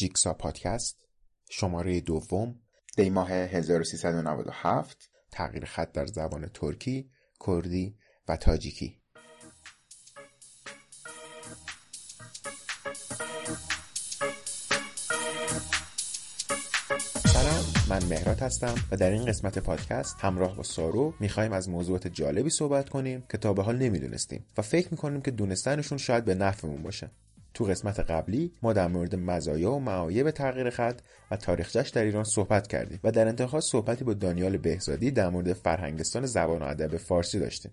[0.00, 1.06] جیکسا پادکست
[1.50, 2.54] شماره دوم
[2.96, 7.10] دی ماه 1397 تغییر خط در زبان ترکی،
[7.46, 7.96] کردی
[8.28, 9.00] و تاجیکی.
[17.26, 22.08] سلام من مهرات هستم و در این قسمت پادکست همراه با سارو می‌خوایم از موضوعات
[22.08, 26.34] جالبی صحبت کنیم که تا به حال نمی‌دونستیم و فکر می‌کنیم که دونستنشون شاید به
[26.34, 27.10] نفعمون باشه.
[27.60, 31.00] تو قسمت قبلی ما در مورد مزایا و معایب تغییر خط
[31.30, 35.52] و تاریخچش در ایران صحبت کردیم و در انتها صحبتی با دانیال بهزادی در مورد
[35.52, 37.72] فرهنگستان زبان و ادب فارسی داشتیم.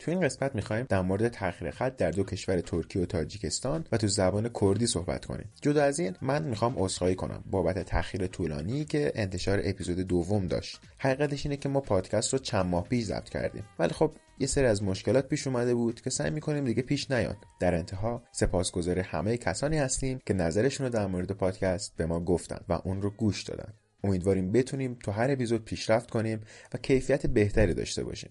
[0.00, 3.96] تو این قسمت می‌خوایم در مورد تغییر خط در دو کشور ترکیه و تاجیکستان و
[3.96, 5.52] تو زبان کردی صحبت کنیم.
[5.62, 10.80] جدا از این من می‌خوام عذرخواهی کنم بابت تاخیر طولانی که انتشار اپیزود دوم داشت.
[10.98, 13.64] حقیقتش اینه که ما پادکست رو چند ماه پیش ضبط کردیم.
[13.78, 17.36] ولی خب یه سری از مشکلات پیش اومده بود که سعی می‌کنیم دیگه پیش نیاد.
[17.60, 22.58] در انتها سپاسگزار همه کسانی هستیم که نظرشون رو در مورد پادکست به ما گفتن
[22.68, 23.72] و اون رو گوش دادن.
[24.04, 26.40] امیدواریم بتونیم تو هر اپیزود پیشرفت کنیم
[26.74, 28.30] و کیفیت بهتری داشته باشیم.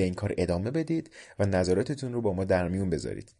[0.00, 3.34] به این کار ادامه بدید و نظراتتون رو با ما در میون بذارید.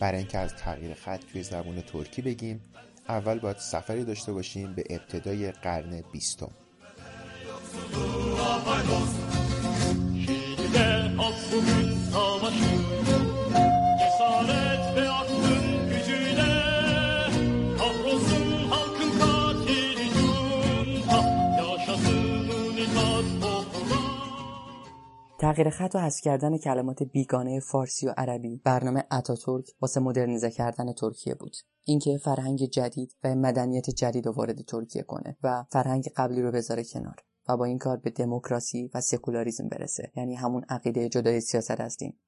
[0.00, 2.60] برای اینکه از تغییر خط توی زبان ترکی بگیم
[3.08, 6.50] اول باید سفری داشته باشیم به ابتدای قرن بیستم.
[25.40, 30.92] تغییر خط و حذف کردن کلمات بیگانه فارسی و عربی برنامه اتاتورک واسه مدرنیزه کردن
[30.92, 31.52] ترکیه بود.
[31.84, 36.84] اینکه فرهنگ جدید و مدنیت جدید رو وارد ترکیه کنه و فرهنگ قبلی رو بذاره
[36.84, 37.14] کنار
[37.48, 40.12] و با این کار به دموکراسی و سکولاریزم برسه.
[40.16, 42.20] یعنی همون عقیده جدای سیاست هستیم.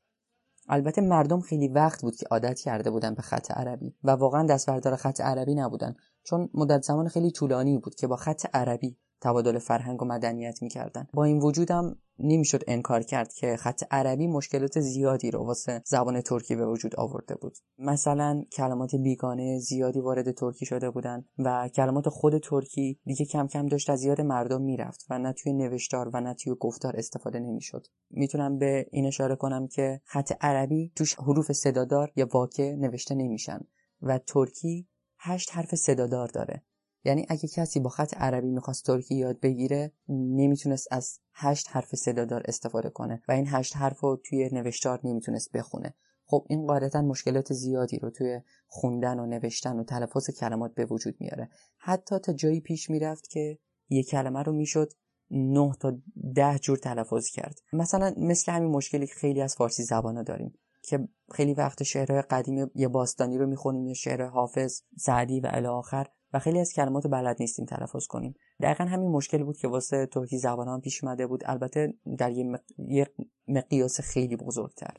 [0.69, 4.97] البته مردم خیلی وقت بود که عادت کرده بودن به خط عربی و واقعا دستبردار
[4.97, 5.94] خط عربی نبودن.
[6.23, 11.06] چون مدت زمان خیلی طولانی بود که با خط عربی تبادل فرهنگ و مدنیت می‌کردن.
[11.12, 16.56] با این وجودم نمی‌شد انکار کرد که خط عربی مشکلات زیادی رو واسه زبان ترکی
[16.56, 17.56] به وجود آورده بود.
[17.78, 23.66] مثلا کلمات بیگانه زیادی وارد ترکی شده بودن و کلمات خود ترکی دیگه کم کم
[23.66, 27.87] داشت از یاد مردم می‌رفت و نه توی نوشتار و نه توی گفتار استفاده نمی‌شد.
[28.11, 33.61] می‌تونم به این اشاره کنم که خط عربی توش حروف صدادار یا واکه نوشته نمیشن
[34.03, 34.88] و ترکی
[35.19, 36.62] هشت حرف صدادار داره.
[37.05, 42.43] یعنی اگه کسی با خط عربی می‌خواست ترکی یاد بگیره نمی‌تونست از هشت حرف صدادار
[42.45, 45.95] استفاده کنه و این هشت حرف رو توی نوشتار نمی‌تونست بخونه.
[46.25, 51.17] خب این قاعدتا مشکلات زیادی رو توی خوندن و نوشتن و تلفظ کلمات به وجود
[51.21, 51.51] میاره.
[51.79, 53.59] حتی تا جایی پیش می‌رفت که
[53.91, 54.93] یک کلمه رو می‌شد
[55.31, 55.93] نه تا
[56.35, 57.59] ده جور تلفظ کرد.
[57.73, 62.71] مثلا مثل همین مشکلی که خیلی از فارسی زبانا داریم که خیلی وقت شعرهای قدیم
[62.75, 67.06] یه باستانی رو می‌خونیم یا شعر حافظ سعدی و الی آخر و خیلی از کلمات
[67.06, 68.34] بلد نیستیم تلفظ کنیم.
[68.62, 71.43] دقیقا همین مشکل بود که واسه ترکی زبانان پیش اومده بود.
[71.47, 72.60] البته در یه, مق...
[72.88, 73.06] یه
[73.48, 74.97] مقیاس خیلی بزرگتر.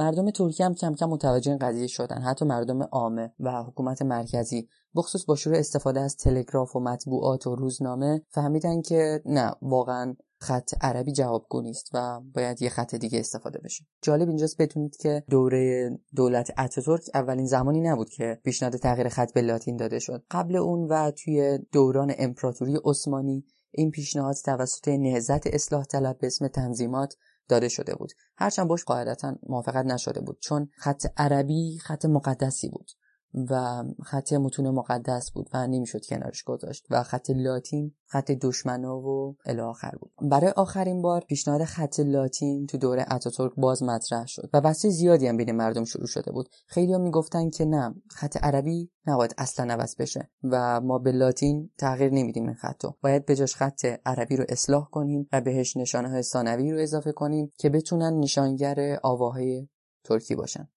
[0.00, 2.22] مردم ترکیه هم کم کم متوجه این قضیه شدن.
[2.22, 7.56] حتی مردم عامه و حکومت مرکزی بخصوص با شروع استفاده از تلگراف و مطبوعات و
[7.56, 13.58] روزنامه فهمیدن که نه واقعا خط عربی جوابگو نیست و باید یه خط دیگه استفاده
[13.58, 13.84] بشه.
[14.02, 19.42] جالب اینجاست بدونید که دوره دولت اتاتورک اولین زمانی نبود که پیشنهاد تغییر خط به
[19.42, 20.24] لاتین داده شد.
[20.30, 26.48] قبل اون و توی دوران امپراتوری عثمانی این پیشنهاد توسط نهضت اصلاح طلب به اسم
[26.48, 27.16] تنظیمات
[27.48, 28.12] داده شده بود.
[28.36, 32.90] هرچند باش قاعدتا موافقت نشده بود چون خط عربی خط مقدسی بود.
[33.34, 39.36] و خط متون مقدس بود و نمی‌شد کنارش گذاشت و خط لاتین خط دشمنا و
[39.46, 39.62] الی
[40.00, 40.30] بود.
[40.30, 45.26] برای آخرین بار پیشنهاد خط لاتین تو دوره اتاتورک باز مطرح شد و بحث زیادی
[45.26, 46.48] هم بین مردم شروع شده بود.
[46.66, 51.70] خیلی هم می‌گفتن که نه خط عربی نباید اصلا عوض بشه و ما به لاتین
[51.78, 52.94] تغییر نمیدیم این خطو.
[53.02, 57.12] باید به جاش خط عربی رو اصلاح کنیم و بهش نشانه های ثانوی رو اضافه
[57.12, 59.68] کنیم که بتونن نشانگر آواهای
[60.04, 60.68] ترکی باشن.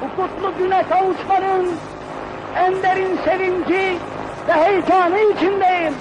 [0.00, 1.72] Bu kutlu güne kavuşmanın
[2.56, 3.98] en derin sevinci
[4.48, 5.94] ve heyecanı içindeyim.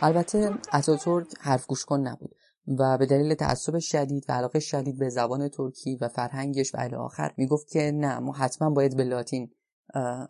[0.00, 2.32] البته اتاتورک حرف گوش کن نبود
[2.78, 6.94] و به دلیل تعصب شدید و علاقه شدید به زبان ترکی و فرهنگش و الی
[6.94, 9.50] آخر می‌گفت که نه ما حتما باید به لاتین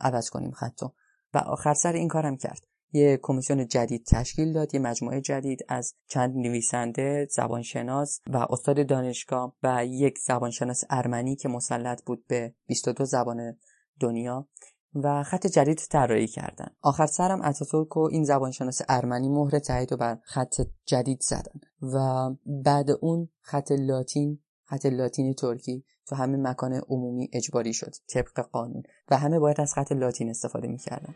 [0.01, 0.93] عوض کنیم خطو
[1.35, 2.61] و آخر سر این کارم کرد
[2.93, 9.57] یه کمیسیون جدید تشکیل داد یه مجموعه جدید از چند نویسنده زبانشناس و استاد دانشگاه
[9.63, 13.57] و یک زبانشناس ارمنی که مسلط بود به 22 زبان
[14.01, 14.49] دنیا
[14.95, 16.69] و خط جدید طراحی کردن.
[16.81, 20.55] آخر سرم اتاتورک و این زبانشناس ارمنی مهر تایید و بر خط
[20.85, 21.61] جدید زدن.
[21.83, 22.31] و
[22.65, 28.83] بعد اون خط لاتین خط لاتین ترکی تو همه مکان عمومی اجباری شد طبق قانون.
[29.11, 31.15] و همه باید از خط لاتین استفاده می‌کردن.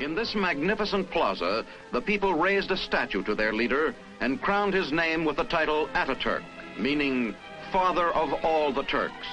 [0.00, 4.92] In this magnificent plaza, the people raised a statue to their leader and crowned his
[4.92, 6.42] name with the title Ataturk,
[6.78, 7.34] meaning
[7.70, 9.26] Father of all the Turks.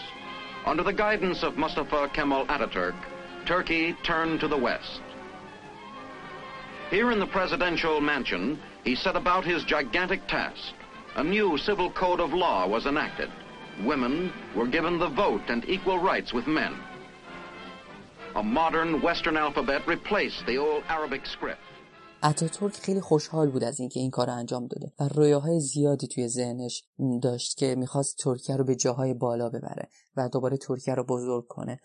[0.65, 2.95] Under the guidance of Mustafa Kemal Ataturk,
[3.45, 5.01] Turkey turned to the west.
[6.91, 10.73] Here in the presidential mansion, he set about his gigantic task.
[11.15, 13.31] A new civil code of law was enacted.
[13.83, 16.75] Women were given the vote and equal rights with men.
[18.33, 21.59] A modern Western alphabet replaced the old Arabic script.
[22.23, 26.27] اتاتورک خیلی خوشحال بود از اینکه این کار رو انجام داده و رویاهای زیادی توی
[26.27, 26.83] ذهنش
[27.23, 31.79] داشت که می‌خواست ترکیه رو به جاهای بالا ببره و دوباره ترکیه رو بزرگ کنه.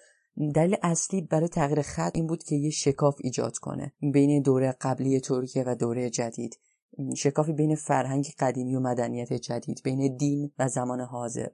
[0.55, 5.21] دلیل اصلی برای تغییر خط این بود که یه شکاف ایجاد کنه بین دوره قبلی
[5.21, 6.59] ترکیه و دوره جدید.
[7.17, 11.49] شکافی بین فرهنگ قدیمی و مدنیت جدید بین دین و زمان حاضر.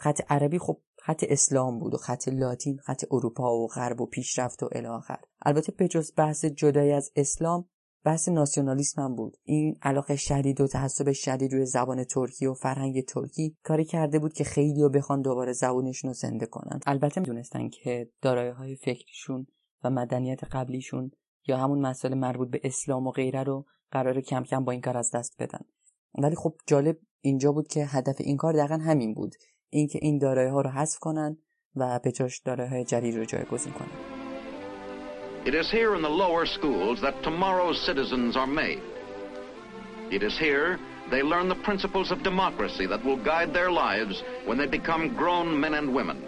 [0.00, 4.62] خط عربی خب خط اسلام بود و خط لاتین خط اروپا و غرب و پیشرفت
[4.62, 7.68] و الاخر البته به جز بحث جدایی از اسلام
[8.04, 9.36] بحث ناسیونالیسم هم بود.
[9.42, 14.32] این علاقه شدید و تعصب شدید روی زبان ترکی و فرهنگ ترکی کاری کرده بود
[14.32, 16.80] که خیلی و بخوان دوباره زبونشون رو زنده کنن.
[16.86, 19.46] البته می‌دونستن که دارایی های فکریشون
[19.84, 21.10] و مدنیت قبلیشون
[21.48, 24.96] یا همون مسائل مربوط به اسلام و غیره رو قرار کم کم با این کار
[24.96, 25.60] از دست بدن.
[26.18, 29.34] ولی خب جالب اینجا بود که هدف این کار دقیقا همین بود.
[29.69, 31.37] اینکه این دارایی ها رو حذف کنن
[31.75, 33.91] و به جاش دارایی های جدید رو جایگزین کنن
[35.45, 38.83] It is here in the lower schools that tomorrow's citizens are made.
[40.11, 40.77] It is here
[41.09, 45.59] they learn the principles of democracy that will guide their lives when they become grown
[45.59, 46.23] men and women.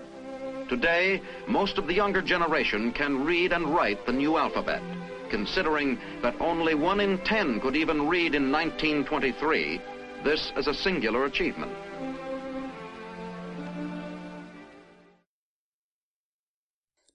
[0.67, 4.81] Today, most of the younger generation can read and write the new alphabet.
[5.29, 9.81] Considering that only one in ten could even read in 1923,
[10.23, 11.71] this is a singular achievement.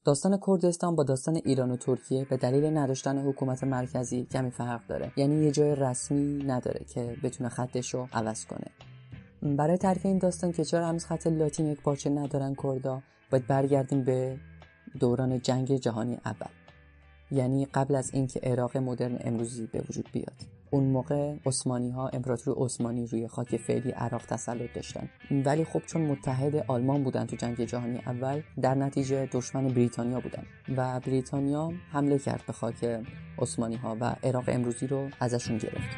[0.06, 5.12] داستان کردستان با داستان ایران و ترکیه به دلیل نداشتن حکومت مرکزی کمی فرق داره.
[5.18, 8.68] یعنی یه جای رسمی نداره که بتونه خطش رو عوض کنه.
[9.56, 13.02] برای تعریف این داستان که چرا هنوز خط لاتین یک پارچه ندارن کردا
[13.32, 14.38] باید برگردیم به
[15.00, 16.52] دوران جنگ جهانی اول.
[17.32, 20.63] یعنی قبل از اینکه عراق مدرن امروزی به وجود بیاد.
[20.74, 25.10] اون موقع عثمانی ها امپراتوری عثمانی روی خاک فعلی عراق تسلط داشتن.
[25.46, 30.44] ولی خب چون متحد آلمان بودن تو جنگ جهانی اول در نتیجه دشمن بریتانیا بودن
[30.78, 33.02] و بریتانیا حمله کرد به خاک
[33.40, 35.98] عثمانی ها و عراق امروزی رو ازشون گرفت.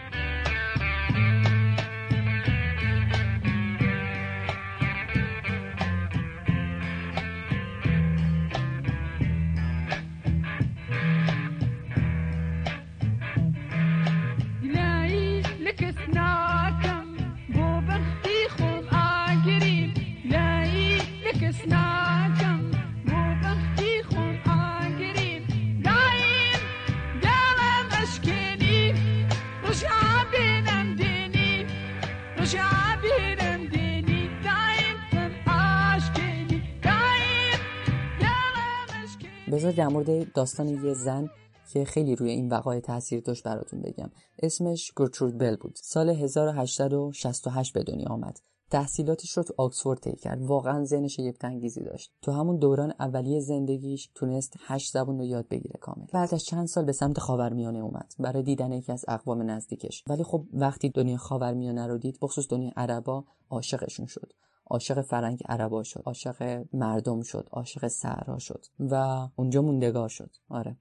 [39.86, 41.30] در مورد داستان یه زن
[41.74, 44.12] که خیلی روی این وقایع تاثیر داشت براتون بگم.
[44.39, 45.75] اسمش گرترود بل بود.
[45.75, 48.39] سال 1868 به دنیا آمد.
[48.72, 50.42] تحصیلاتش رو تو آکسفورد طی کرد.
[50.42, 52.12] واقعا ذهن شگفت انگیزی داشت.
[52.22, 56.06] تو همون دوران اولیه زندگیش تونست هشت زبون رو یاد بگیره کامل.
[56.13, 58.13] بعد از چند سال به سمت خاورمیانه اومد.
[58.20, 60.04] برای دیدن یکی از اقوام نزدیکش.
[60.08, 64.34] ولی خب وقتی دنیا خاورمیانه رو دید بخصوص دنیا عربا عاشقشون شد.
[64.65, 70.29] عاشق فرنگ عربا شد عاشق مردم شد عاشق صحرا شد و اونجا موندگار شد.
[70.50, 70.77] آره.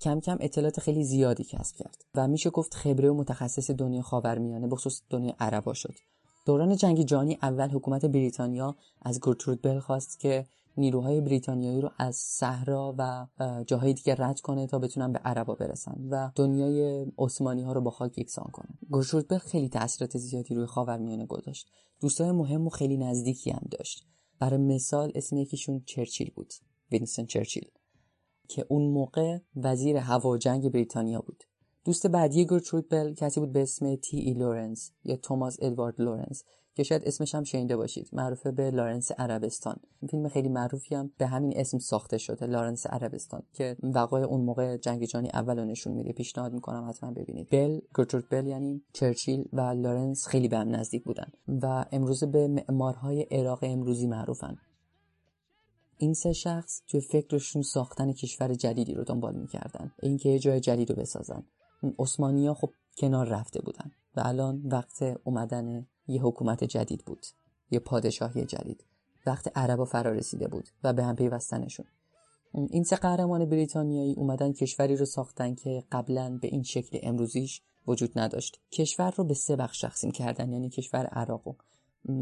[0.00, 4.66] کم کم اطلاعات خیلی زیادی کسب کرد و میشه گفت خبره و متخصص دنیا خاورمیانه
[4.66, 5.94] بخصوص دنیا عربا شد.
[6.46, 10.46] دوران جنگ جهانی اول حکومت بریتانیا از گرترود بل خواست که
[10.78, 13.26] نیروهای بریتانیایی رو از صحرا و
[13.66, 17.90] جاهای دیگه رد کنه تا بتونن به عربا برسن و دنیای عثمانی ها رو با
[17.90, 18.68] خاک یکسان کنه.
[19.28, 21.68] بل خیلی تاثیرات زیادی روی خاورمیانه گذاشت.
[22.00, 24.06] دوستای مهم و خیلی نزدیکی هم داشت.
[24.38, 26.52] برای مثال اسم یکیشون چرچیل بود
[26.92, 27.70] وینستون چرچیل
[28.48, 31.44] که اون موقع وزیر هوا و جنگ بریتانیا بود.
[31.84, 36.44] دوست بعدی گرترود بل کسی بود به اسم تی ای لورنس یا توماس ادوارد لورنس
[36.76, 38.08] که شاید اسمش هم شنیده باشید.
[38.12, 39.76] معروف به لارنس عربستان.
[40.10, 44.76] فیلم خیلی معروفی هم به همین اسم ساخته شده لارنس عربستان که وقایع اون موقع
[44.76, 46.12] جنگ جهانی اول نشون میده.
[46.12, 47.48] پیشنهاد می‌کنم حتما ببینید.
[47.50, 52.48] بل گرترود بل یعنی چرچیل و لارنس خیلی به هم نزدیک بودن و امروز به
[52.48, 54.56] معمارهای عراق امروزی معروفن.
[55.98, 59.92] این سه شخص توی فکرشون ساختن کشور جدیدی رو دنبال می‌کردن.
[60.02, 61.42] اینکه یه جای جدید رو بسازن.
[61.98, 67.26] عثمانی ها خب کنار رفته بودن و الان وقت اومدن یه حکومت جدید بود.
[67.70, 68.84] یه پادشاهی جدید.
[69.26, 71.86] وقت عربا فرا رسیده بود و به هم پیوستنشون.
[72.54, 78.18] این سه قهرمان بریتانیایی اومدن کشوری رو ساختن که قبلا به این شکل امروزیش وجود
[78.18, 78.60] نداشت.
[78.72, 81.54] کشور رو به سه بخش تقسیم کردن یعنی کشور عراق و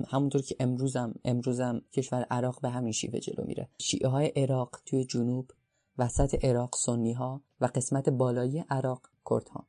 [0.09, 3.69] همونطور که امروزم امروزم کشور عراق به همین شیوه جلو میره.
[3.79, 5.51] شیعه های عراق توی جنوب
[5.99, 9.67] وسط عراق سنی ها و قسمت بالایی عراق کرد ها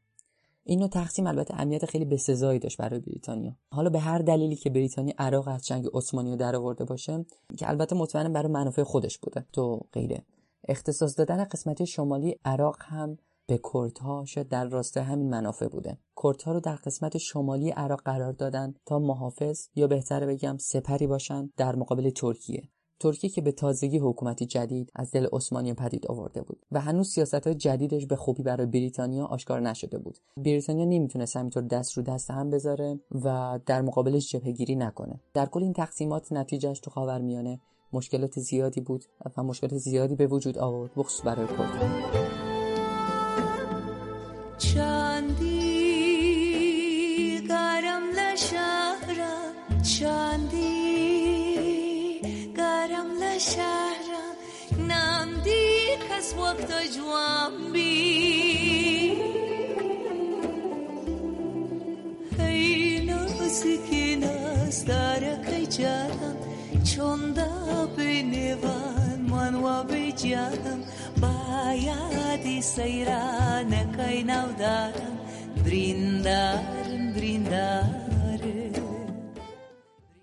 [0.67, 3.55] این نوع تقسیم البته اهمیت خیلی بسزایی داشت برای بریتانیا.
[3.72, 7.25] حالا به هر دلیلی که بریتانیا عراق از جنگ عثمانی رو درآورده باشه
[7.57, 9.45] که البته مطمئنا برای منافع خودش بوده.
[9.53, 10.25] تو غیره
[10.67, 13.17] اختصاص دادن قسمت شمالی عراق هم
[13.48, 15.98] به کردها شاید در راستای همین منافع بوده.
[16.24, 21.50] کردها رو در قسمت شمالی عراق قرار دادن تا محافظ یا بهتره بگم سپری باشن
[21.57, 22.69] در مقابل ترکیه.
[23.00, 27.48] ترکیه که به تازگی حکومتی جدید از دل عثمانی پدید آورده بود و هنوز سیاست
[27.48, 30.18] های جدیدش به خوبی برای بریتانیا آشکار نشده بود.
[30.38, 35.20] بریتانیا نمی‌تونست همینطور دست رو دست هم بذاره و در مقابلش جبهگیری نکنه.
[35.34, 37.60] در کل این تقسیمات نتیجهش تو خاورمیانه
[37.94, 39.06] مشکلات زیادی بود
[39.38, 42.25] و مشکلات زیادی به وجود آورد بخصوص برای کردها
[56.46, 59.12] وقت جوان بی.
[62.40, 66.38] ای نازکی نازدارکی جانم
[66.84, 70.80] چون دا بینوان من و بی جانم
[71.22, 75.18] بایدی سیرانکی نو دارم
[75.66, 78.04] بریندارم بریندارم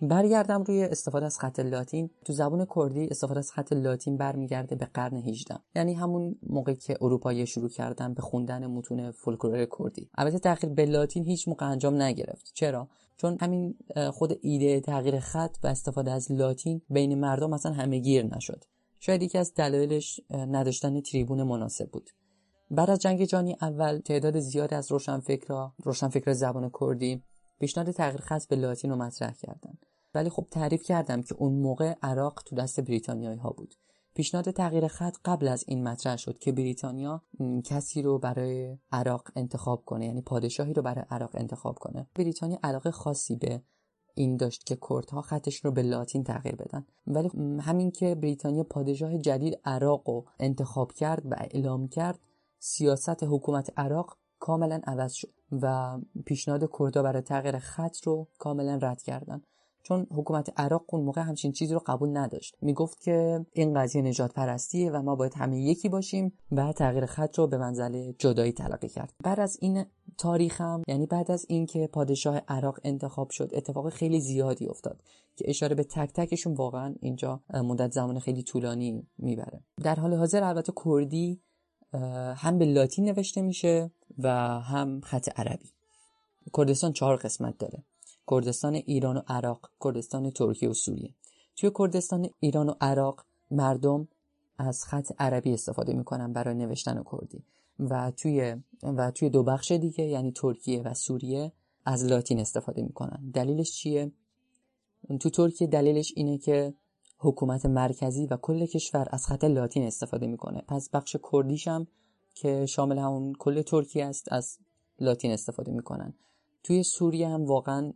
[0.02, 2.10] برگردم روی استفاده از خط لاتین.
[2.24, 6.98] تو زبان کردی استفاده از خط لاتین برمیگرده به قرن 18 یعنی همون موقعی که
[7.00, 10.10] اروپایی شروع کردن به خوندن متون فولکلور کردی.
[10.18, 12.50] البته تغییر به لاتین هیچ موقع انجام نگرفت.
[12.54, 13.74] چرا؟ چون همین
[14.12, 18.64] خود ایده تغییر خط و استفاده از لاتین بین مردم مثلا همه گیر نشد.
[19.00, 22.10] شاید یکی از دلایلش نداشتن تریبون مناسب بود.
[22.70, 27.22] بعد از جنگ جهانی اول تعداد زیادی از روشنفکرها روشنفکر زبان کردی
[27.58, 31.94] پیشنهاد تغییر خط به لاتین رو مطرح کردند ولی خب تعریف کردم که اون موقع
[32.02, 33.74] عراق تو دست بریتانیایی ها بود.
[34.14, 37.22] پیشنهاد تغییر خط قبل از این مطرح شد که بریتانیا
[37.64, 42.06] کسی رو برای عراق انتخاب کنه یعنی پادشاهی رو برای عراق انتخاب کنه.
[42.14, 43.62] بریتانیا علاقه خاصی به
[44.14, 46.86] این داشت که کردها خطش رو به لاتین تغییر بدن.
[47.06, 52.18] ولی همین که بریتانیا پادشاه جدید عراق رو انتخاب کرد و اعلام کرد
[52.58, 59.02] سیاست حکومت عراق کاملا عوض شد و پیشنهاد کردها برای تغییر خط رو کاملا رد
[59.02, 59.42] کردن.
[59.82, 62.56] چون حکومت عراق اون موقع همچین چیزی رو قبول نداشت.
[62.60, 67.38] می‌گفت که این قضیه نجات پرستیه و ما باید همه یکی باشیم و تغییر خط
[67.38, 69.12] رو به منزله جدایی تلقی کرد.
[69.24, 69.84] بعد از این
[70.18, 75.02] تاریخ هم یعنی بعد از اینکه پادشاه عراق انتخاب شد اتفاق خیلی زیادی افتاد
[75.36, 79.64] که اشاره به تک تکشون واقعا اینجا مدت زمان خیلی طولانی می‌بره.
[79.82, 81.40] در حال حاضر البته کردی
[82.36, 84.28] هم به لاتین نوشته میشه و
[84.60, 85.72] هم خط عربی.
[86.56, 87.84] کردستان چهار قسمت داره.
[88.30, 91.14] کردستان ایران و عراق کردستان ترکیه و سوریه.
[91.56, 94.08] توی کردستان ایران و عراق مردم
[94.58, 97.44] از خط عربی استفاده می‌کنن برای نوشتن کردی.
[97.78, 101.52] و توی و توی دو بخش دیگه یعنی ترکیه و سوریه
[101.84, 103.30] از لاتین استفاده می‌کنن.
[103.34, 104.12] دلیلش چیه؟
[105.20, 106.74] تو ترکیه دلیلش اینه که
[107.18, 110.62] حکومت مرکزی و کل کشور از خط لاتین استفاده می‌کنه.
[110.68, 111.86] پس بخش کردیش هم
[112.34, 114.58] که شامل همون کل ترکیه است از
[115.00, 116.14] لاتین استفاده می‌کنن.
[116.62, 117.92] توی سوریه هم واقعا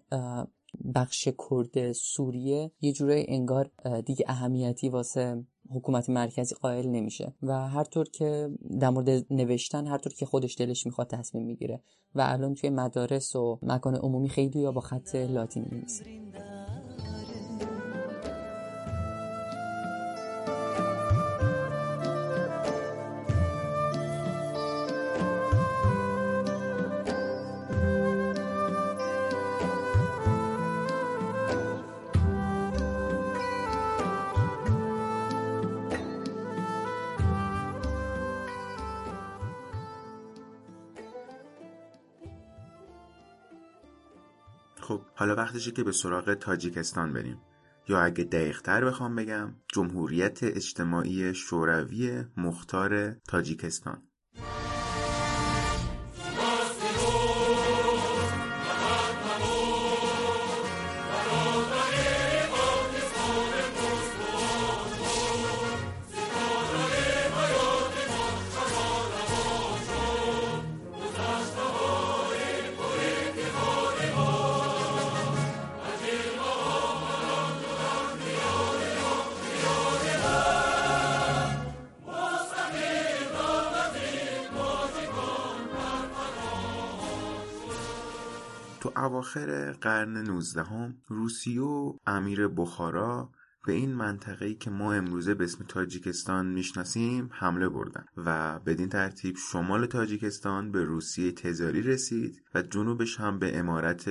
[0.95, 3.71] بخش کرد سوریه یه جورای انگار
[4.07, 9.99] دیگه اهمیتی واسه حکومت مرکزی قائل نمیشه و هر طور که در مورد نوشتن هر
[9.99, 11.81] طور که خودش دلش می‌خواد تصمیم می‌گیره
[12.15, 16.26] و الان توی مدارس و مکان عمومی خیلی یا با خط لاتین می‌نویسه.
[45.37, 47.41] وقتشه که به سراغ تاجیکستان بریم.
[47.89, 54.03] یا اگه دقیقتر بخوام بگم جمهوریت اجتماعی شوروی مختار تاجیکستان.
[89.07, 93.31] اواخر قرن 19 روسیه و امیر بخارا
[93.67, 99.37] به این منطقه‌ای که ما امروزه به اسم تاجیکستان می‌شناسیم حمله بردن و بدین ترتیب
[99.53, 104.09] شمال تاجیکستان به روسیه تزاری رسید و جنوبش هم به امارت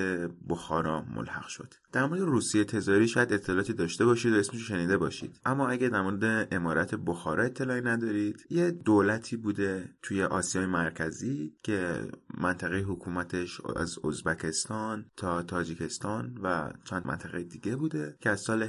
[0.49, 1.73] بخارا ملحق شد.
[1.91, 5.39] در مورد روسیه تزاری شاید اطلاعاتی داشته باشید و اسمش شنیده باشید.
[5.45, 12.07] اما اگه در مورد امارت بخارا اطلاعی ندارید یه دولتی بوده توی آسیای مرکزی که
[12.37, 18.63] منطقه حکومتش از ازبکستان تا تاجیکستان و چند منطقه دیگه بوده که از سال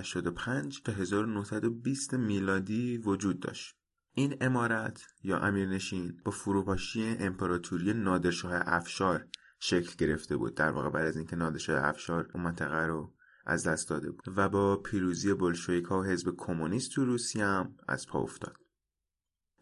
[0.00, 3.76] 1785 تا 1920 میلادی وجود داشت.
[4.14, 9.26] این امارت یا امیرنشین با فروپاشی امپراتوری نادرشاه افشار
[9.58, 10.54] شکل گرفته بود.
[10.54, 13.14] در واقع بعد از اینکه نادرشاه افشار اون منطقه رو
[13.46, 18.06] از دست داده بود و با پیروزی بلشویکا و حزب کمونیست تو روسیه هم از
[18.06, 18.56] پا افتاد.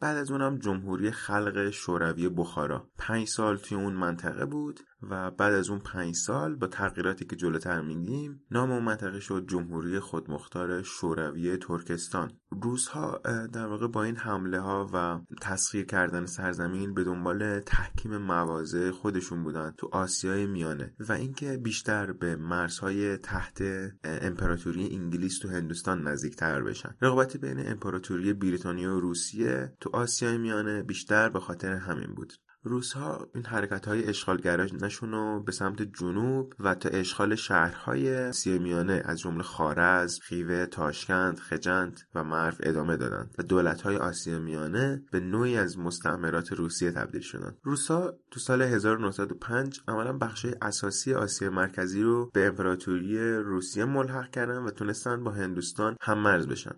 [0.00, 2.88] بعد از اونم جمهوری خلق شوروی بخارا.
[2.98, 7.36] پنج سال توی اون منطقه بود و بعد از اون پنج سال با تغییراتی که
[7.36, 12.32] جلوتر میگیم نام اون منطقه شد جمهوری خودمختار شوروی ترکستان.
[12.62, 13.20] روس ها
[13.52, 19.44] در واقع با این حمله ها و تسخیر کردن سرزمین به دنبال تحکیم مواضع خودشون
[19.44, 23.62] بودن تو آسیای میانه و اینکه بیشتر به مرزهای تحت
[24.04, 26.94] امپراتوری انگلیس تو هندوستان نزدیکتر بشن.
[27.02, 32.92] رقابت بین امپراتوری بریتانیا و روسیه تو آسیای میانه بیشتر به خاطر همین بود روس
[32.92, 39.20] ها این حرکت های اشغالگرانشون رو به سمت جنوب و تا اشغال شهرهای سیمیانه از
[39.20, 45.20] جمله خارز، خیوه، تاشکند، خجند و مرو ادامه دادند و دولت های آسیا میانه به
[45.20, 47.58] نوعی از مستعمرات روسیه تبدیل شدند.
[47.62, 54.58] روسا تو سال 1905 عملا بخش اساسی آسیا مرکزی رو به امپراتوری روسیه ملحق کردن
[54.58, 56.74] و تونستن با هندوستان هم مرز بشن.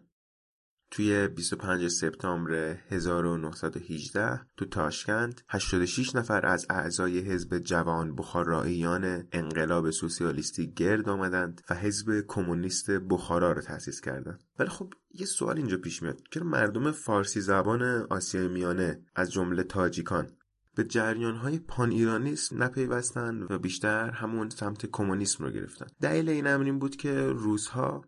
[0.91, 10.73] توی 25 سپتامبر 1918 تو تاشکند 86 نفر از اعضای حزب جوان بخاراییان انقلاب سوسیالیستی
[10.73, 14.43] گرد آمدند و حزب کمونیست بخارا را تأسیس کردند.
[14.59, 19.63] ولی خب یه سوال اینجا پیش میاد که مردم فارسی زبان آسیای میانه از جمله
[19.63, 20.29] تاجیکان
[20.75, 26.47] به جریان های پان ایرانیسم نپیوستن و بیشتر همون سمت کمونیسم رو گرفتن دلیل این
[26.47, 28.05] امر این بود که روزها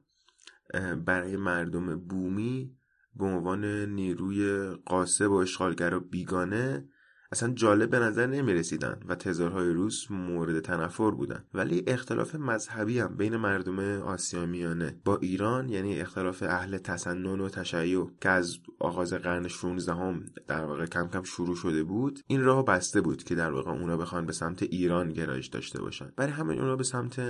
[1.07, 2.77] برای مردم بومی
[3.17, 6.89] به عنوان نیروی قاسب و اشغالگر و بیگانه
[7.33, 11.45] اصلا جالب به نظر نمی رسیدن و تزارهای روس مورد تنفر بودن.
[11.55, 17.49] ولی اختلاف مذهبی هم بین مردم آسیا میانه با ایران یعنی اختلاف اهل تسنن و
[17.49, 22.45] تشیع که از آغاز قرن 16 هم در واقع کم کم شروع شده بود این
[22.45, 26.13] راه بسته بود که در واقع اونا بخوان به سمت ایران گرایش داشته باشن.
[26.17, 27.21] برای همین اونا به سمت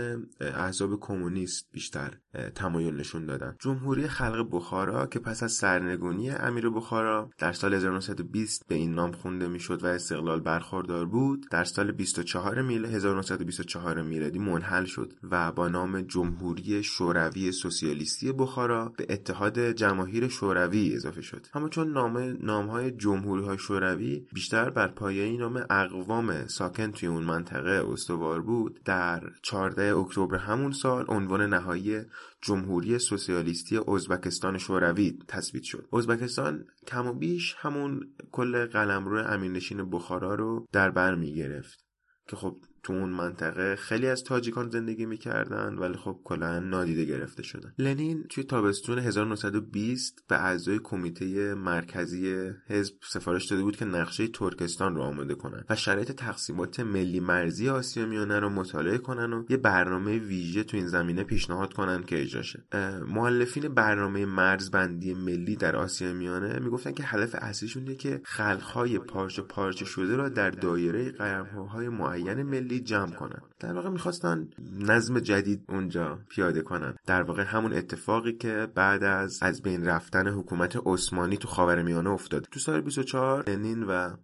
[0.41, 2.15] احزاب کمونیست بیشتر
[2.55, 3.57] تمایل نشون دادن.
[3.61, 9.13] جمهوری خلق بخارا که پس از سرنگونی امیر بخارا در سال 1920 به این نام
[9.13, 15.53] خونده می‌شد و استقلال برخوردار بود در سال 24 میلادی 1924 میلادی منحل شد و
[15.53, 21.47] با نام جمهوری شوروی سوسیالیستی بخارا به اتحاد جماهیر شوروی اضافه شد.
[21.55, 27.25] اما چون نام نامهای جمهوری های شوروی بیشتر بر پایه نام اقوام ساکن توی اون
[27.25, 28.81] منطقه استوار بود.
[28.85, 32.01] در 14 اکتبر همون سال عنوان نهایی
[32.43, 35.89] جمهوری سوسیالیستی ازبکستان شوروی تثبیت شد.
[35.93, 41.85] ازبکستان کم و بیش همون کل قلمرو امیرنشین بخارا رو در بر می گرفت
[42.29, 47.43] که خب تو اون منطقه خیلی از تاجیکان زندگی می‌کردن ولی خب کلا نادیده گرفته
[47.43, 47.73] شدن.
[47.79, 54.95] لنین توی تابستون 1920 به اعضای کمیته مرکزی حزب سفارش داده بود که نقشه ترکستان
[54.95, 59.57] رو آماده کنن و شرایط تقسیمات ملی مرزی آسیا میانه رو مطالعه کنن و یه
[59.57, 62.65] برنامه ویژه تو این زمینه پیشنهاد کنن که اجرا شه.
[63.09, 69.43] مؤلفین برنامه مرزبندی ملی در آسیا میانه می‌گفتن که هدف اصلیشون اینه که خلقهای پارچه
[69.43, 73.43] پارچه شده را در دایره قلمروهای معین ملی جمع کنن.
[73.61, 76.95] در واقع می‌خواستن نظم جدید اونجا پیاده کنن.
[77.07, 82.49] در واقع همون اتفاقی که بعد از از بین رفتن حکومت عثمانی تو خاورمیانه افتاد.
[82.51, 84.17] تو سال 24 لنین و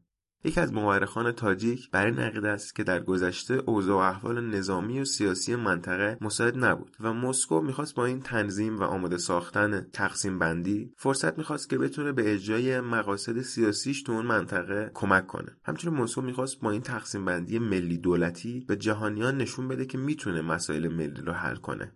[0.45, 5.01] یکی از مورخان تاجیک بر این عقیده است که در گذشته اوضاع و احوال نظامی
[5.01, 10.39] و سیاسی منطقه مساعد نبود و مسکو می‌خواست با این تنظیم و آماده ساختن تقسیم
[10.39, 15.57] بندی فرصت می‌خواست که بتونه به اجرای مقاصد سیاسیش تو اون منطقه کمک کنه.
[15.65, 20.43] همچنین مسکو می‌خواست با این تقسیم بندی ملی دولتی به جهانیان نشون بده که می‌تونه
[20.43, 21.93] مسائل ملی رو حل کنه.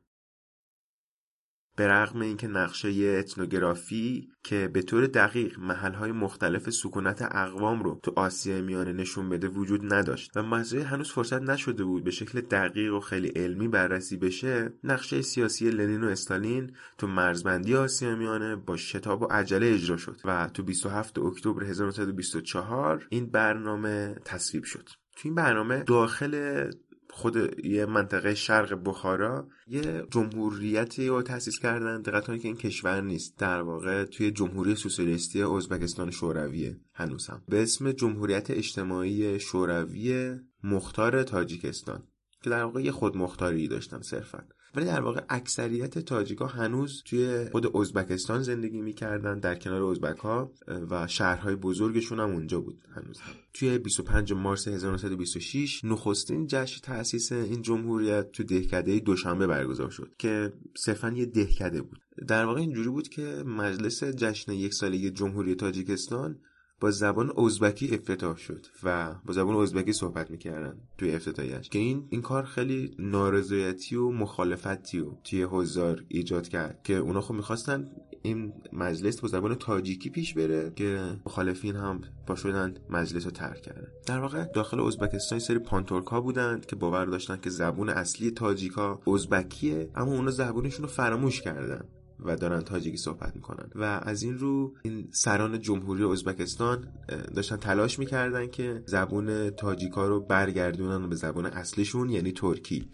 [1.77, 8.13] به رغم اینکه نقشه اتنوگرافی که به طور دقیق محلهای مختلف سکونت اقوام رو تو
[8.17, 12.95] آسیای میانه نشون بده وجود نداشت و مزرعه هنوز فرصت نشده بود به شکل دقیق
[12.95, 18.77] و خیلی علمی بررسی بشه نقشه سیاسی لنین و استالین تو مرزبندی آسیا میانه با
[18.77, 24.89] شتاب و عجله اجرا شد و تو 27 اکتبر 1924 این برنامه تصویب شد.
[25.17, 26.71] تو این برنامه داخل
[27.14, 33.38] خود یه منطقه شرق بخارا یه جمهوریتی رو تأسیس کردن دقت که این کشور نیست.
[33.38, 41.22] در واقع توی جمهوری سوسیالیستی ازبکستان شورویه هنوز هم به اسم جمهوریت اجتماعی شوروی مختار
[41.22, 42.03] تاجیکستان.
[42.51, 48.43] در واقع یه خودمختاری داشتن صرفا ولی در واقع اکثریت تاجیکا هنوز توی خود ازبکستان
[48.43, 50.53] زندگی می‌کردن در کنار ازبک ها
[50.91, 53.33] و شهرهای بزرگشون هم اونجا بود هنوز هم.
[53.55, 60.53] توی 25 مارس 1926 نخستین جشن تأسیس این جمهوریت تو دهکده دوشنبه برگزار شد که
[60.77, 66.39] صرفا یه دهکده بود در واقع اینجوری بود که مجلس جشن یک ساله جمهوری تاجیکستان
[66.83, 71.68] با زبان ازبکی افتتاح شد و با زبان ازبکی صحبت می‌کردن توی افتتاحیش.
[71.68, 77.21] که این این کار خیلی نارضایتی و مخالفتی و توی حضار ایجاد کرد که اونا
[77.21, 77.90] خب می‌خواستن
[78.23, 83.62] این مجلس با زبان تاجیکی پیش بره که مخالفین هم پا شدن مجلس رو ترک
[83.62, 83.88] کردن.
[84.07, 89.01] در واقع داخل ازبکستان سری پانتورک ها بودند که باور داشتن که زبون اصلی تاجیکا
[89.14, 91.85] ازبکیه اما اونا زبونشون رو فراموش کردن.
[92.25, 93.71] و دارن تاجیکی صحبت می‌کنن.
[93.75, 96.89] و از این رو این سران جمهوری ازبکستان
[97.35, 102.89] داشتن تلاش می‌کردن که زبون تاجیکا رو برگردونن به زبان اصلیشون یعنی ترکی.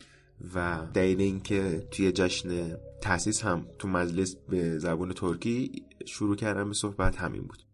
[0.54, 5.72] و دلیل اینکه توی جشن تاسیس هم تو مجلس به زبان ترکی
[6.06, 7.67] شروع کردن به صحبت همین بود.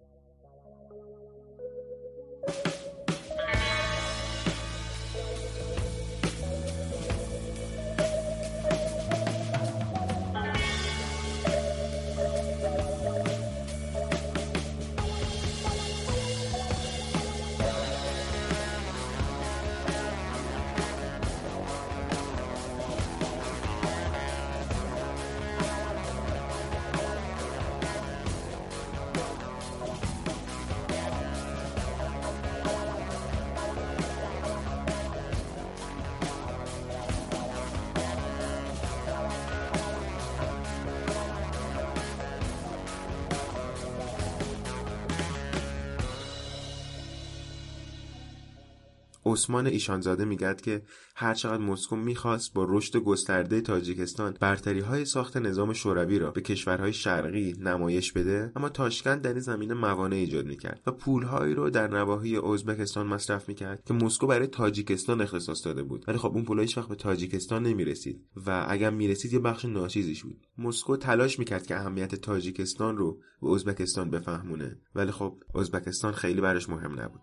[49.35, 50.83] عثمان ایشانزاده میگد که
[51.17, 56.93] هرچقدر مسکو می‌خواست با رشد گسترده تاجیکستان برتری های ساخت نظام شوروی را به کشورهای
[56.93, 61.89] شرقی نمایش بده اما تاشکند در این زمینه موانع ایجاد می‌کرد و پولهایی رو در
[61.89, 66.05] نواحی ازبکستان مصرف می‌کرد که مسکو برای تاجیکستان اختصاص داده بود.
[66.09, 70.23] ولی خب اون پولها هیچ وقت به تاجیکستان نمی‌رسید و اگر می‌رسید یه بخش ناچیزیش
[70.23, 70.47] بود.
[70.59, 76.69] مسکو تلاش می‌کرد که اهمیت تاجیکستان رو به ازبکستان بفهمونه ولی خب ازبکستان خیلی براش
[76.69, 77.21] مهم نبود.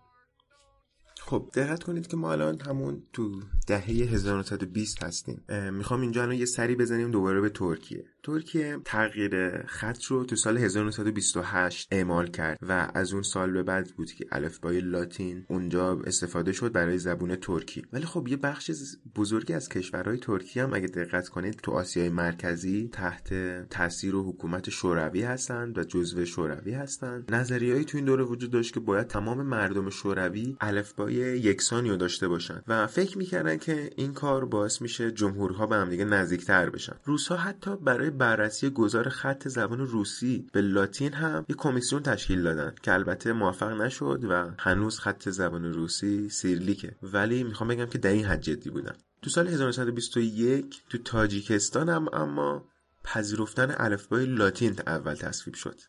[1.26, 5.44] خب دقت کنید که ما الان همون تو دهه 1920 هستیم.
[5.72, 8.04] می‌خوام اینجا الان یه سری بزنیم دوباره به ترکیه.
[8.22, 13.88] ترکیه تغییر خط رو تو سال 1928 اعمال کرد و از اون سال به بعد
[13.96, 17.82] بود که الفبای لاتین اونجا استفاده شد برای زبون ترکی.
[17.92, 18.70] ولی خب یه بخش
[19.16, 23.34] بزرگی از کشورهای ترکی هم اگه دقت کنید تو آسیای مرکزی تحت
[23.68, 28.74] تاثیر و حکومت شوروی هستند و جزو شوروی هستند نظریه‌ای تو این دوره وجود داشت
[28.74, 34.12] که باید تمام مردم شوروی الفبای یکسانی رو داشته باشن و فکر می‌کردن که این
[34.12, 36.96] کار باعث میشه جمهورها به هم دیگه نزدیکتر بشن.
[37.04, 42.74] روسها حتی برای بررسی گذار خط زبان روسی به لاتین هم یک کمیسیون تشکیل دادن
[42.82, 48.10] که البته موفق نشد و هنوز خط زبان روسی سیرلیکه ولی می‌خوام بگم که در
[48.10, 48.94] این حد جدی بودن.
[49.22, 52.64] تو سال 1921 تو تاجیکستان هم اما
[53.04, 55.80] پذیرفتن الفبای لاتین اول تصویب شد.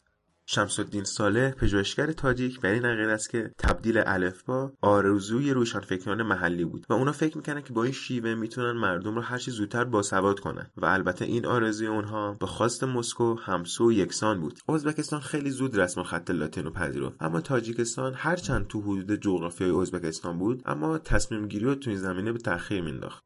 [0.46, 6.66] شمس الدین صالح پژوهشگر تاجیک بر این عقیده است که تبدیل الفبا آرزوی روشنفکران محلی
[6.66, 10.40] بود و اونا فکر می‌کنن که با این شیوه می‌تونن مردم رو هرچی زودتر باسواد
[10.40, 14.60] کنن و البته این آرزوی اونها با خواست مسکو همسو و یکسان بود.
[14.70, 17.16] ازبکستان خیلی زود رسم خط لاتین رو پذیرفت.
[17.20, 22.32] اما تاجیکستان هرچند تو حدود جغرافیای ازبکستان بود اما تصمیم گیری رو تو این زمینه
[22.32, 23.24] به تأخیر مینداخت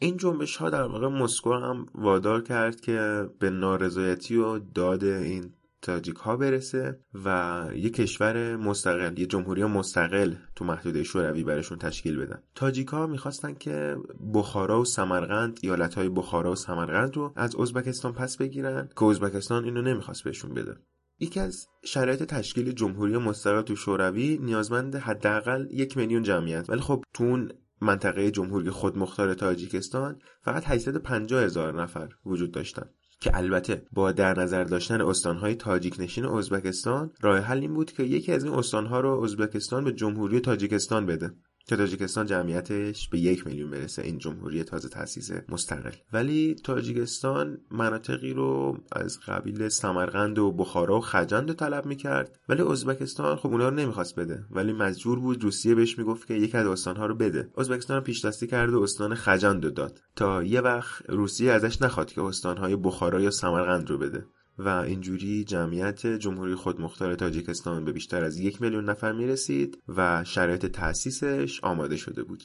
[0.00, 5.52] این جنبش ها در واقع مسکو هم وادار کرد که به نارضایتی و داد این
[5.82, 12.18] تاجیک ها برسه و یه کشور مستقل یه جمهوری مستقل تو محدوده شوروی برشون تشکیل
[12.18, 12.42] بدن.
[12.54, 13.96] تاجیک ها می‌خواستن که
[14.34, 19.64] بخارا و سمرقند ایالت های بخارا و سمرقند رو از ازبکستان پس بگیرن که ازبکستان
[19.64, 20.76] اینو نمی‌خواست بهشون بده.
[21.20, 27.04] یکی از شرایط تشکیل جمهوری مستقل تو شوروی نیازمند حداقل یک میلیون جمعیت ولی خب
[27.14, 32.90] تو اون منطقه جمهوری خودمختار تاجیکستان فقط 850 هزار نفر وجود داشتن.
[33.20, 38.02] که البته با در نظر داشتن استانهای تاجیک نشین ازبکستان راه حل این بود که
[38.02, 41.30] یکی از این استانها رو ازبکستان به جمهوری تاجیکستان بده.
[41.68, 44.02] که تاجیکستان جمعیتش به یک میلیون برسه.
[44.02, 45.90] این جمهوری تازه تاسیس مستقل.
[46.12, 52.38] ولی تاجیکستان مناطقی رو از قبیل سمرقند و بخارا و خجند طلب می‌کرد.
[52.48, 54.44] ولی ازبکستان خب اونا رو نمی‌خواست بده.
[54.50, 57.50] ولی مجبور بود روسیه بهش می‌گفت که یکی از استانها رو بده.
[57.58, 60.00] ازبکستان پیش دستی کرد و استان خجند رو داد.
[60.16, 64.26] تا یه وقت روسیه ازش نخواد که استانهای بخارا یا سمرقند رو بده.
[64.58, 70.24] و اینجوری جمعیت جمهوری خودمختار تاجیکستان به بیشتر از یک میلیون نفر می رسید و
[70.24, 72.44] شرایط تأسیسش آماده شده بود.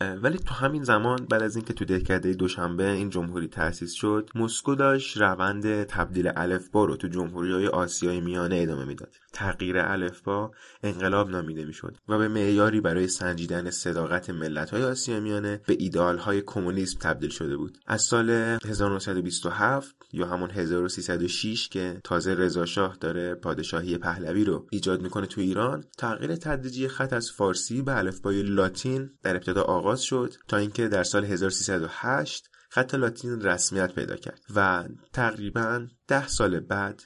[0.00, 4.74] ولی تو همین زمان بعد از اینکه تو دهکده دوشنبه این جمهوری تأسیس شد مسکو
[4.74, 9.14] داشت روند تبدیل الفبا رو تو جمهوری های آسیای میانه ادامه می‌داد.
[9.32, 10.50] تغییر الفبا
[10.82, 16.18] انقلاب نامیده می‌شد و به معیاری برای سنجیدن صداقت ملت های آسیای میانه به ایدال
[16.18, 17.78] های کمونیسم تبدیل شده بود.
[17.86, 25.02] از سال 1927 یا همون 1306 که تازه رضا شاه داره پادشاهی پهلوی رو ایجاد
[25.02, 30.34] می‌کنه تو ایران تغییر تدریجی خط از فارسی به الفبای لاتین در ابتدا آغاز شد
[30.48, 37.02] تا اینکه در سال 1308 خط لاتین رسمیت پیدا کرد و تقریبا ده سال بعد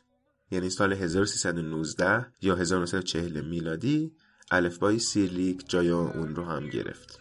[0.51, 4.13] یعنی سال 1319 یا 1940 میلادی
[4.51, 7.19] الفبای سیرلیک جای اون رو هم گرفت.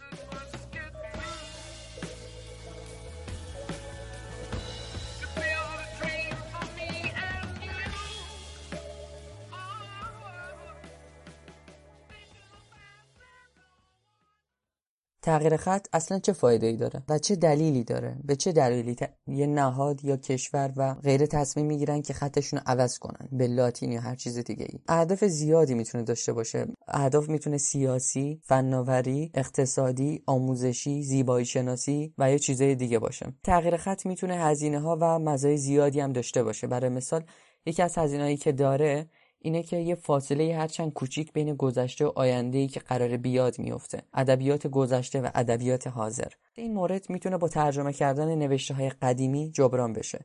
[15.22, 19.46] تغییر خط اصلا چه فایده ای داره و چه دلیلی داره؟ به چه دلیلی یه
[19.46, 24.00] نهاد یا کشور و غیره تصمیم می‌گیرن که خطشون رو عوض کنن؟ به لاتین یا
[24.00, 26.66] هر چیز دیگه ای اهداف زیادی می‌تونه داشته باشه.
[26.88, 33.32] اهداف می‌تونه سیاسی فناوری اقتصادی آموزشی زیبایی شناسی و یا چیزای دیگه باشه.
[33.44, 36.66] تغییر خط می‌تونه هزینه ها و مزایای زیادی هم داشته باشه.
[36.66, 37.24] برای مثال
[37.66, 39.06] یکی از هزینه‌هایی که داره
[39.42, 44.02] اینه که یه فاصله هرچند کوچیک بین گذشته و آینده ای که قرار بیاد میفته
[44.14, 46.32] ادبیات گذشته و ادبیات حاضر.
[46.54, 50.24] این مورد می‌تونه با ترجمه کردن نوشته های قدیمی جبران بشه.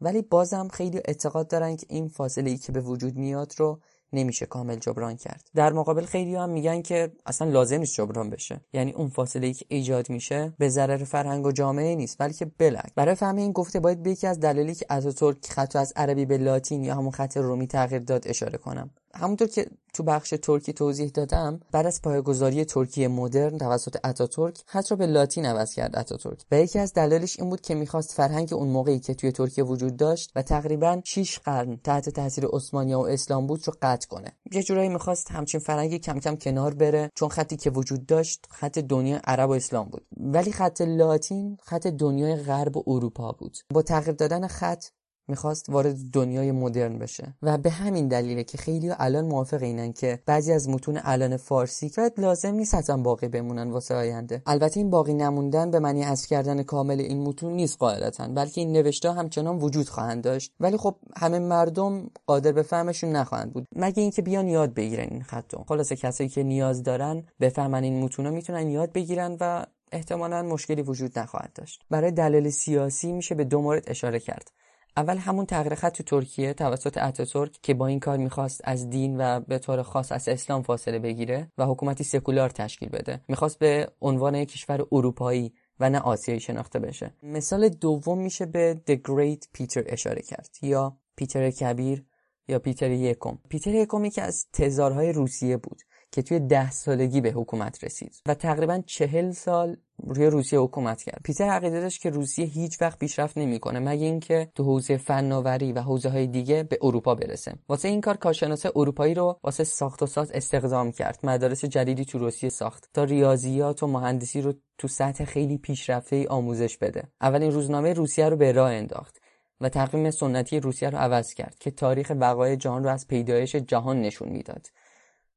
[0.00, 3.80] ولی بازم خیلی اعتقاد دارن که این فاصله ای که به وجود میاد رو
[4.12, 5.50] نمیشه کامل جبران کرد.
[5.54, 8.60] در مقابل خیلی هم میگن که اصلا لازم نیست جبران بشه.
[8.72, 12.94] یعنی اون فاصله ای که ایجاد میشه به ضرر فرهنگ و جامعه نیست بلکه بلک.
[12.94, 16.38] برای فهم این گفته باید به یکی از دلایلی که اتاتورک خط از عربی به
[16.38, 18.90] لاتین یا همون خط رومی تغییر داد اشاره کنم.
[19.16, 24.90] همونطور که تو بخش ترکی توضیح دادم بعد از پایگذاری ترکیه مدرن توسط اتاتورک خط
[24.90, 26.44] رو به لاتین عوض کرد اتاتورک.
[26.50, 29.96] و یکی از دلایلش این بود که می‌خواست فرهنگ اون موقعی که توی ترکیه وجود
[29.96, 34.32] داشت و تقریبا 6 قرن تحت تاثیر عثمانی و اسلام بود رو قطع کنه.
[34.52, 38.78] یه جورایی می‌خواست همچین فرهنگی کم کم کنار بره چون خطی که وجود داشت خط
[38.78, 40.06] دنیای عرب و اسلام بود.
[40.16, 43.56] ولی خط لاتین خط دنیای غرب و اروپا بود.
[43.70, 44.84] با تغییر دادن خط
[45.28, 47.34] می‌خواست وارد دنیای مدرن بشه.
[47.42, 51.88] و به همین دلیله که خیلی الان موافق اینن که بعضی از متون الان فارسی
[51.88, 54.42] که لازم نیست حتما باقی بمونن واسه آینده.
[54.46, 58.72] البته این باقی نموندن به معنی حذف کردن کامل این متون نیست قاعدتا بلکه این
[58.72, 60.52] نوشته همچنان وجود خواهند داشت.
[60.60, 63.66] ولی خب همه مردم قادر به فهمشون نخواهند بود.
[63.76, 65.64] مگه اینکه بیان یاد بگیرن این خطو.
[65.68, 71.18] خلاصه کسایی که نیاز دارن بفهمن این متون می‌تونن یاد بگیرن و احتمالا مشکلی وجود
[71.18, 71.82] نخواهد داشت.
[71.90, 74.52] برای دلیل سیاسی میشه به دو مورد اشاره کرد.
[74.96, 79.16] اول همون تغییر خط تو ترکیه توسط اتاتورک که با این کار می‌خواست از دین
[79.20, 83.20] و به طور خاص از اسلام فاصله بگیره و حکومتی سکولار تشکیل بده.
[83.28, 87.14] می‌خواست به عنوان یک کشور اروپایی و نه آسیایی شناخته بشه.
[87.22, 90.50] مثال دوم میشه به The Great Peter اشاره کرد.
[90.62, 92.04] یا پیتر کبیر
[92.48, 93.38] یا پیتر یکم.
[93.48, 95.78] پیتر یکم که از تزارهای روسیه بود.
[96.12, 98.14] که توی ده سالگی به حکومت رسید.
[98.26, 101.20] و تقریبا چهل سال روی روسیه حکومت کرد.
[101.24, 105.80] پیتر عقیده داشت که روسیه هیچ وقت پیشرفت نمی‌کنه مگه اینکه تو حوزه فناوری و
[105.80, 107.54] حوزه های دیگه به اروپا برسه.
[107.68, 111.18] واسه این کار کارشناس اروپایی رو واسه ساخت و ساز استخدام کرد.
[111.22, 116.78] مدارس جدیدی تو روسیه ساخت تا ریاضیات و مهندسی رو تو سطح خیلی پیشرفته آموزش
[116.78, 117.02] بده.
[117.20, 119.18] اولین روزنامه روسیه رو به راه انداخت
[119.60, 124.00] و تقویم سنتی روسیه رو عوض کرد که تاریخ وقایع جهان رو از پیدایش جهان
[124.00, 124.66] نشون می‌داد.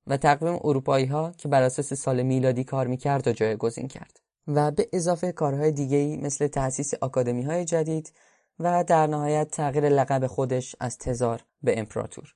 [0.08, 4.72] و تقویم اروپایی ها که بر اساس سال میلادی کار می‌کرد و جایگزین کرد و
[4.72, 8.14] به اضافه کارهای دیگه مثل تأسیس آکادمی های جدید
[8.60, 12.34] و در نهایت تغییر لقب خودش از تزار به امپراتور.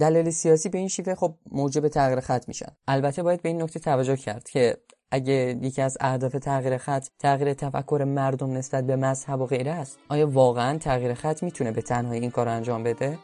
[0.00, 3.80] دلیل سیاسی به این شیوه خب موجب تغییر خط میشن البته باید به این نکته
[3.80, 4.76] توجه کرد که
[5.10, 9.98] اگه یکی از اهداف تغییر خط تغییر تفکر مردم نسبت به مذهب و غیره است
[10.08, 13.18] آیا واقعا تغییر خط می‌تونه به تنهایی این کار انجام بده؟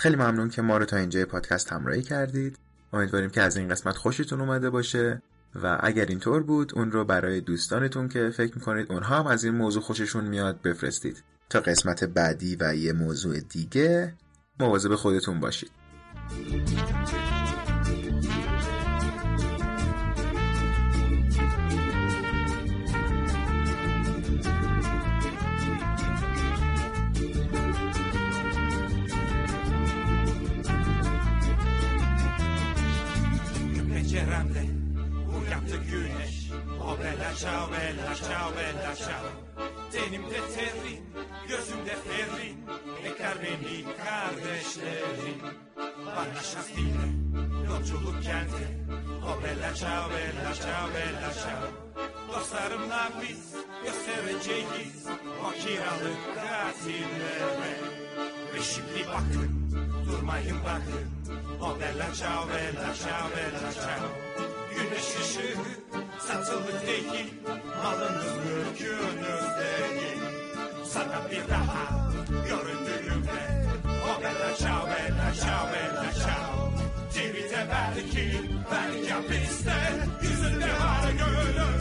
[0.00, 2.58] خیلی ممنون که ما رو تا اینجای پادکست همراهی کردید.
[2.92, 5.22] امیدواریم که از این قسمت خوشتون اومده باشه
[5.62, 9.54] و اگر اینطور بود اون رو برای دوستانتون که فکر می‌کنید اونها هم از این
[9.54, 11.24] موضوع خوششون میاد بفرستید.
[11.50, 14.14] تا قسمت بعدی و یه موضوع دیگه
[14.60, 15.70] مواظب خودتون باشید.
[52.70, 53.54] Dostlarımla biz
[53.84, 55.06] göstereceğiz
[55.44, 57.76] O kiralık katillere
[58.54, 59.72] Ve şimdi bakın,
[60.06, 61.06] durmayın bakın
[61.60, 64.08] O bella ciao bella ciao bella ciao
[64.74, 65.56] Güneş ışığı
[66.18, 67.34] satılık değil
[67.84, 70.22] Malınız mülkünüz değil.
[70.84, 73.66] Sana bir daha göründüğümde
[74.04, 76.70] O bella ciao bella ciao bella ciao
[77.14, 78.40] TV'de belki
[78.72, 79.74] belki hapiste
[80.22, 81.79] Yüzünde var gülümse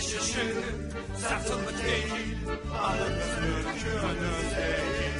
[0.00, 2.36] Yaşı şirin, satılık değil,
[2.82, 5.12] alınız mülkünüz değil.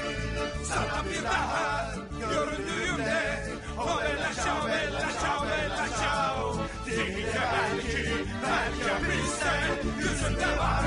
[0.64, 3.44] Sana bir bahar göründüğümde,
[3.78, 6.54] o bella şav, bella şav, bella şav.
[6.86, 10.84] Değil de belki, belki bilsen, yüzünde var